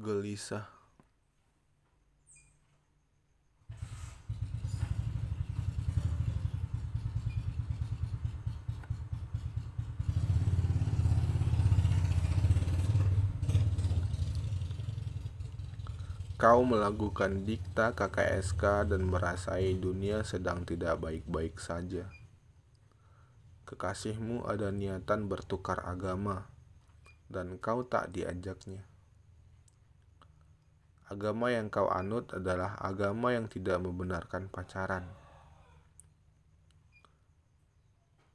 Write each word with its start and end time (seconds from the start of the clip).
gelisah 0.00 0.64
Kau 16.40 16.64
melakukan 16.64 17.44
dikta 17.44 17.92
KKSK 17.92 18.88
dan 18.88 19.04
merasai 19.04 19.76
dunia 19.76 20.24
sedang 20.24 20.64
tidak 20.64 20.96
baik-baik 20.96 21.60
saja. 21.60 22.08
Kekasihmu 23.68 24.48
ada 24.48 24.72
niatan 24.72 25.28
bertukar 25.28 25.84
agama, 25.84 26.48
dan 27.28 27.60
kau 27.60 27.84
tak 27.84 28.16
diajaknya. 28.16 28.88
Agama 31.10 31.50
yang 31.50 31.74
kau 31.74 31.90
anut 31.90 32.30
adalah 32.30 32.78
agama 32.78 33.34
yang 33.34 33.50
tidak 33.50 33.82
membenarkan 33.82 34.46
pacaran. 34.46 35.10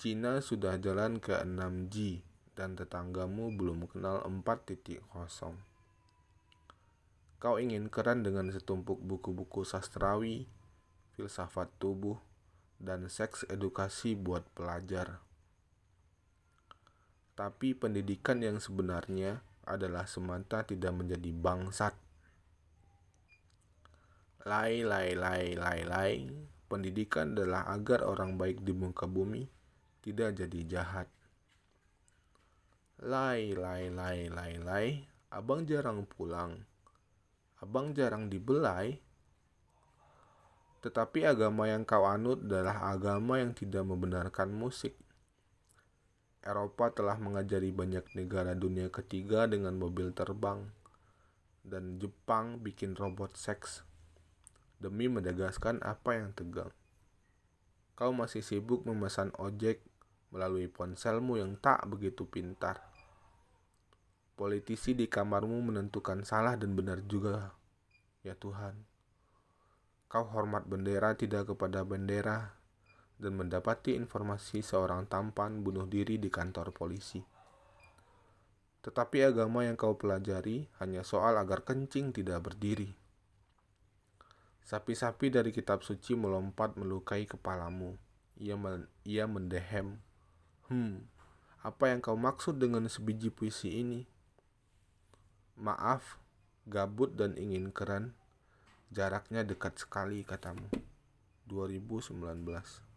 Cina 0.00 0.40
sudah 0.40 0.80
jalan 0.80 1.20
ke 1.20 1.36
6G 1.36 2.24
dan 2.56 2.72
tetanggamu 2.72 3.52
belum 3.52 3.92
kenal 3.92 4.24
4.0. 4.24 5.04
Kau 7.36 7.60
ingin 7.60 7.92
keren 7.92 8.24
dengan 8.24 8.48
setumpuk 8.48 9.04
buku-buku 9.04 9.68
sastrawi, 9.68 10.48
filsafat 11.12 11.68
tubuh, 11.76 12.16
dan 12.80 13.06
seks 13.12 13.44
edukasi 13.52 14.16
buat 14.16 14.48
pelajar. 14.56 15.20
Tapi 17.36 17.76
pendidikan 17.76 18.40
yang 18.40 18.58
sebenarnya 18.58 19.44
adalah 19.68 20.08
semata 20.10 20.66
tidak 20.66 20.96
menjadi 20.96 21.30
bangsat. 21.36 22.01
Lai, 24.42 24.82
lai, 24.82 25.14
lai, 25.14 25.54
lai, 25.54 25.80
lai. 25.86 26.14
Pendidikan 26.66 27.36
adalah 27.36 27.68
agar 27.70 28.02
orang 28.06 28.38
baik 28.40 28.64
di 28.64 28.74
muka 28.74 29.06
bumi 29.06 29.46
tidak 30.02 30.38
jadi 30.40 30.60
jahat. 30.66 31.08
Lai, 33.02 33.54
lai, 33.54 33.90
lai, 33.92 34.26
lai, 34.26 34.52
lai. 34.58 34.86
Abang 35.32 35.64
jarang 35.64 36.04
pulang 36.04 36.72
abang 37.62 37.94
jarang 37.94 38.26
dibelai. 38.26 38.98
Tetapi 40.82 41.22
agama 41.22 41.70
yang 41.70 41.86
kau 41.86 42.02
anut 42.10 42.42
adalah 42.42 42.90
agama 42.90 43.38
yang 43.38 43.54
tidak 43.54 43.86
membenarkan 43.86 44.50
musik. 44.50 44.98
Eropa 46.42 46.90
telah 46.90 47.22
mengajari 47.22 47.70
banyak 47.70 48.02
negara 48.18 48.58
dunia 48.58 48.90
ketiga 48.90 49.46
dengan 49.46 49.78
mobil 49.78 50.10
terbang. 50.10 50.66
Dan 51.62 52.02
Jepang 52.02 52.58
bikin 52.58 52.98
robot 52.98 53.38
seks 53.38 53.86
demi 54.82 55.06
mendegaskan 55.06 55.78
apa 55.86 56.18
yang 56.18 56.34
tegang. 56.34 56.74
Kau 57.94 58.10
masih 58.10 58.42
sibuk 58.42 58.82
memesan 58.82 59.30
ojek 59.38 59.78
melalui 60.34 60.66
ponselmu 60.66 61.38
yang 61.38 61.54
tak 61.62 61.86
begitu 61.86 62.26
pintar. 62.26 62.82
Politisi 64.34 64.98
di 64.98 65.06
kamarmu 65.06 65.70
menentukan 65.70 66.26
salah 66.26 66.58
dan 66.58 66.74
benar 66.74 66.98
juga, 67.06 67.54
ya 68.26 68.34
Tuhan. 68.34 68.74
Kau 70.10 70.26
hormat 70.26 70.66
bendera 70.66 71.14
tidak 71.14 71.54
kepada 71.54 71.86
bendera 71.86 72.58
dan 73.22 73.38
mendapati 73.38 73.94
informasi 73.94 74.66
seorang 74.66 75.06
tampan 75.06 75.62
bunuh 75.62 75.86
diri 75.86 76.18
di 76.18 76.26
kantor 76.26 76.74
polisi. 76.74 77.22
Tetapi 78.82 79.22
agama 79.22 79.62
yang 79.62 79.78
kau 79.78 79.94
pelajari 79.94 80.66
hanya 80.82 81.06
soal 81.06 81.38
agar 81.38 81.62
kencing 81.62 82.10
tidak 82.10 82.42
berdiri. 82.50 83.01
Sapi-sapi 84.62 85.32
dari 85.32 85.50
kitab 85.50 85.82
suci 85.82 86.14
melompat 86.14 86.78
melukai 86.78 87.26
kepalamu. 87.26 87.98
Ia, 88.38 88.54
men 88.54 88.86
ia 89.02 89.26
mendehem. 89.26 89.98
Hmm, 90.70 91.10
apa 91.62 91.90
yang 91.90 91.98
kau 91.98 92.14
maksud 92.14 92.58
dengan 92.58 92.86
sebiji 92.86 93.30
puisi 93.30 93.82
ini? 93.82 94.06
Maaf, 95.58 96.18
gabut 96.70 97.14
dan 97.14 97.34
ingin 97.34 97.74
keren. 97.74 98.14
Jaraknya 98.94 99.42
dekat 99.42 99.82
sekali 99.82 100.22
katamu. 100.22 100.70
2019 101.50 102.91